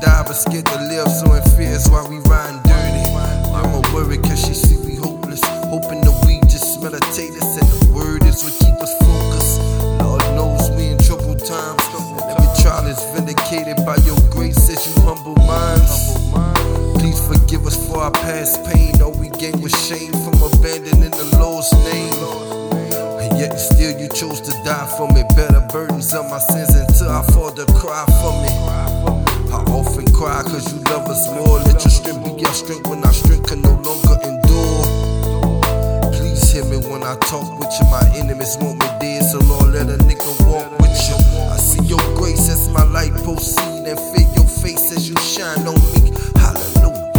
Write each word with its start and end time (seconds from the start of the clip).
never 0.00 0.34
scared 0.34 0.66
to 0.66 0.78
live, 0.86 1.08
so 1.08 1.32
in 1.34 1.42
fears 1.56 1.88
while 1.88 2.08
we 2.08 2.18
riding 2.30 2.62
dirty. 2.62 3.04
Mama 3.50 3.82
worried 3.92 4.22
cause 4.22 4.40
she 4.46 4.54
see 4.54 4.76
we 4.86 4.94
hopeless. 4.94 5.42
Hoping 5.66 6.00
that 6.02 6.14
we 6.26 6.40
just 6.46 6.80
meditate 6.82 7.34
us 7.42 7.58
and 7.58 7.66
the 7.66 7.92
word 7.92 8.22
is 8.24 8.42
what 8.44 8.54
keep 8.62 8.78
us 8.78 8.94
focused. 9.02 9.58
Lord 10.02 10.22
knows 10.38 10.70
we 10.76 10.94
in 10.94 10.98
troubled 10.98 11.44
times. 11.44 11.82
Every 12.30 12.46
trial 12.62 12.86
is 12.86 13.02
vindicated 13.14 13.84
by 13.84 13.96
your 14.06 14.18
grace 14.30 14.70
as 14.70 14.86
you 14.86 15.02
humble 15.02 15.34
minds. 15.46 16.14
Please 17.00 17.18
forgive 17.26 17.66
us 17.66 17.76
for 17.88 17.98
our 17.98 18.12
past 18.12 18.62
pain. 18.70 19.02
All 19.02 19.12
we 19.12 19.30
gained 19.30 19.62
was 19.62 19.74
shame 19.74 20.12
from 20.22 20.38
abandoning 20.42 21.10
the 21.10 21.26
Lord's 21.38 21.72
name. 21.90 22.14
And 23.18 23.38
yet 23.38 23.58
still 23.58 23.98
you 23.98 24.08
chose 24.08 24.40
to 24.42 24.52
die 24.62 24.86
for 24.96 25.08
me. 25.10 25.24
Better 25.34 25.66
burdens 25.72 26.14
of 26.14 26.30
my 26.30 26.38
sins 26.38 26.69
when 36.90 37.04
I 37.04 37.14
talk 37.30 37.46
with 37.58 37.70
you. 37.78 37.86
My 37.86 38.02
enemies 38.18 38.58
want 38.58 38.80
me 38.80 38.86
dead, 38.98 39.22
so 39.22 39.38
Lord, 39.46 39.72
let 39.74 39.86
a 39.86 39.96
nigga 40.02 40.30
walk 40.50 40.66
with 40.80 40.90
you. 40.90 41.16
I 41.46 41.56
see 41.56 41.84
your 41.86 42.02
grace 42.16 42.50
as 42.50 42.68
my 42.68 42.82
light 42.82 43.14
proceed 43.22 43.86
and 43.86 43.98
feel 44.10 44.28
your 44.34 44.44
face 44.44 44.90
as 44.90 45.08
you 45.08 45.16
shine 45.16 45.66
on 45.70 45.78
me. 45.94 46.10
Hallelujah. 46.34 47.14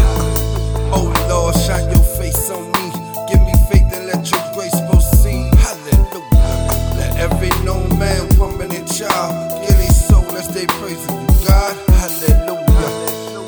Oh 0.92 1.08
Lord, 1.30 1.56
shine 1.56 1.90
your 1.90 2.04
face 2.20 2.52
on 2.52 2.68
me. 2.68 2.86
Give 3.32 3.40
me 3.42 3.56
faith 3.72 3.88
and 3.96 4.08
let 4.12 4.30
your 4.30 4.44
grace 4.54 4.76
proceed. 4.92 5.56
Hallelujah. 5.56 6.68
Let 7.00 7.32
every 7.32 7.52
known 7.64 7.98
man, 7.98 8.28
woman, 8.38 8.72
and 8.76 8.88
child 8.92 9.32
get 9.64 9.80
a 9.80 9.94
soul 9.94 10.28
as 10.36 10.48
they 10.54 10.68
praising 10.68 11.16
you, 11.16 11.32
God. 11.48 11.74
Hallelujah. 11.96 12.92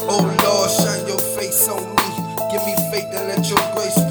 Oh 0.07 0.23
Lord, 0.23 0.71
shine 0.71 1.05
your 1.05 1.19
face 1.35 1.67
on 1.67 1.83
me. 1.83 2.07
Give 2.51 2.63
me 2.63 2.75
faith 2.91 3.11
and 3.11 3.27
let 3.27 3.43
your 3.49 3.59
grace 3.75 4.02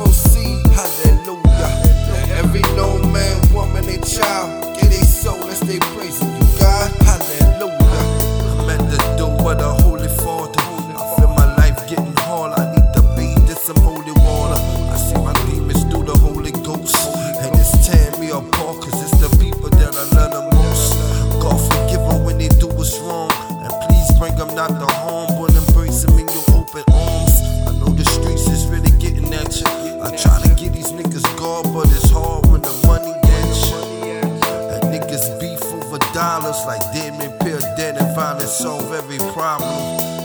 dollars 36.53 36.67
like 36.67 37.41
pure 37.41 37.61
dead 37.77 37.97
and 37.97 38.15
violence 38.15 38.53
solve 38.53 38.93
every 38.93 39.19
problem. 39.33 39.71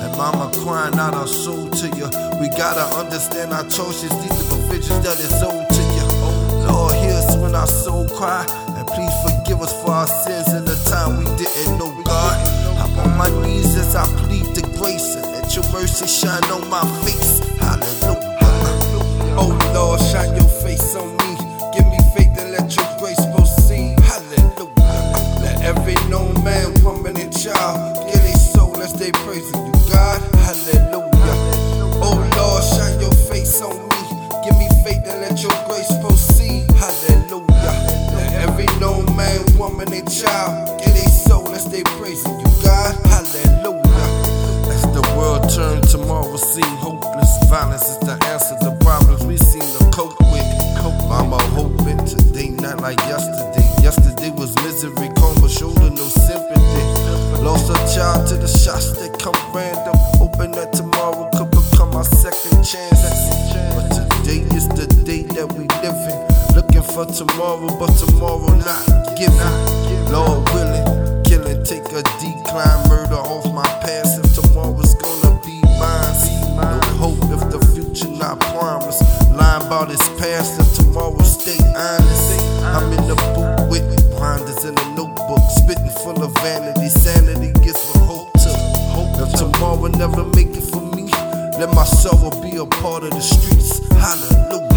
And 0.02 0.12
mama 0.18 0.52
crying 0.64 0.98
out 1.00 1.14
our 1.14 1.28
soul 1.28 1.70
to 1.70 1.88
you. 1.96 2.08
We 2.40 2.50
gotta 2.50 2.84
understand 2.96 3.54
our 3.54 3.64
choices, 3.64 4.12
these 4.22 4.32
are 4.32 4.50
provisions 4.50 5.04
that 5.06 5.20
is 5.20 5.42
owed 5.44 5.68
to 5.70 5.82
you. 5.96 6.06
Oh, 6.24 6.66
Lord, 6.68 6.96
hear 6.96 7.14
us 7.14 7.36
when 7.38 7.56
our 7.56 7.68
soul 7.68 8.08
cry. 8.10 8.46
And 8.78 8.88
please 8.88 9.14
forgive 9.24 9.62
us 9.62 9.74
for 9.82 9.92
our 9.92 10.08
sins 10.08 10.54
in 10.54 10.66
the 10.66 10.78
time 10.90 11.18
we 11.18 11.26
didn't 11.38 11.78
know 11.78 11.92
God. 12.04 12.36
I'm 12.78 13.00
on 13.00 13.18
my 13.18 13.30
knees 13.46 13.76
as 13.78 13.96
I 13.96 14.06
plead 14.24 14.46
the 14.56 14.64
grace 14.78 15.16
and 15.16 15.26
let 15.32 15.56
your 15.56 15.66
mercy 15.72 16.08
shine 16.08 16.44
on 16.52 16.70
my 16.70 16.84
face. 17.04 17.40
Hallelujah. 17.60 18.17
Misery, 54.78 55.10
coma, 55.18 55.50
shoulder, 55.50 55.90
no 55.90 56.06
sympathy. 56.06 57.42
Lost 57.42 57.70
a 57.70 57.78
child 57.96 58.28
to 58.28 58.36
the 58.36 58.48
shots 58.48 58.92
that 59.00 59.18
come 59.18 59.34
random. 59.54 59.96
Hoping 60.22 60.52
that 60.52 60.74
tomorrow 60.74 61.30
could 61.34 61.50
become 61.50 61.96
our 61.96 62.04
second 62.04 62.62
chance. 62.64 63.02
But 63.74 63.90
today 63.90 64.46
is 64.54 64.68
the 64.70 64.86
day 65.04 65.24
that 65.34 65.50
we 65.54 65.66
live 65.82 66.02
in. 66.14 66.20
Looking 66.54 66.86
for 66.94 67.06
tomorrow, 67.10 67.70
but 67.80 67.90
tomorrow 67.98 68.54
not 68.62 69.18
given. 69.18 69.54
Lord 70.14 70.46
willing, 70.54 71.24
killing, 71.24 71.64
take 71.66 71.90
a 71.98 72.04
decline, 72.22 72.80
murder 72.90 73.18
off 73.18 73.50
my 73.54 73.66
past. 73.82 74.22
If 74.22 74.30
tomorrow's 74.36 74.94
gonna 74.96 75.42
be 75.42 75.58
mine, 75.82 76.14
no 76.54 76.78
hope 77.02 77.24
if 77.34 77.42
the 77.50 77.62
future 77.74 78.14
not 78.14 78.40
promised. 78.54 79.02
Lying 79.34 79.66
about 79.66 79.90
his 79.90 80.06
past, 80.22 80.60
if 80.60 80.70
tomorrow 80.78 81.22
stay 81.24 81.58
honest. 81.74 82.28
I'm 82.62 82.92
in 82.94 83.08
the 83.08 83.16
booth 83.16 83.57
in 84.68 84.78
a 84.78 84.96
notebook, 84.96 85.40
spitting 85.50 85.90
full 86.04 86.22
of 86.22 86.34
vanity. 86.44 86.90
Sanity 86.90 87.54
gets 87.64 87.88
what 87.90 88.04
hope 88.04 88.34
to 88.34 88.52
Hope 88.92 89.16
if 89.22 89.34
tomorrow 89.34 89.88
never 89.88 90.26
make 90.36 90.52
it 90.58 90.64
for 90.64 90.82
me, 90.82 91.08
let 91.58 91.74
my 91.74 91.86
sorrow 91.86 92.32
be 92.42 92.58
a 92.58 92.66
part 92.66 93.04
of 93.04 93.12
the 93.12 93.22
streets. 93.22 93.80
Hallelujah. 93.96 94.68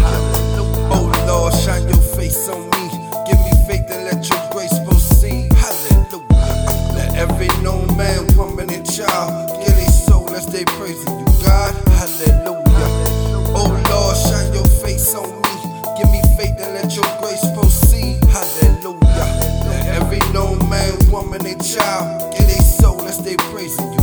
Oh 0.95 1.11
Lord, 1.27 1.53
shine 1.53 1.87
your 1.89 2.03
face 2.15 2.47
on 2.47 2.69
me. 2.71 2.83
Give 3.27 3.39
me 3.43 3.51
faith 3.67 3.89
and 3.91 4.05
let 4.07 4.23
your 4.29 4.39
grace 4.51 4.77
proceed. 4.87 5.51
Hallelujah. 5.53 6.23
Let 6.95 7.15
every 7.15 7.49
known 7.61 7.87
man, 7.97 8.27
woman, 8.37 8.69
and 8.71 8.85
child 8.89 9.59
get 9.59 9.75
their 9.75 9.91
soul 9.91 10.29
as 10.31 10.45
they 10.45 10.63
praise 10.79 11.03
you, 11.03 11.25
God. 11.43 11.75
Hallelujah. 11.99 12.89
Oh 13.57 13.71
Lord, 13.89 14.15
shine 14.15 14.53
your 14.53 14.67
face 14.79 15.13
on 15.15 15.27
me. 15.27 15.55
Give 15.97 16.09
me 16.09 16.21
faith 16.37 16.55
and 16.63 16.73
let 16.79 16.95
your 16.95 17.09
grace 17.19 17.43
they 21.53 21.75
child, 21.75 22.33
in 22.35 22.47
they 22.47 22.53
soul, 22.55 22.97
that's 22.97 23.17
they 23.17 23.35
praising 23.35 23.93
you. 23.93 24.00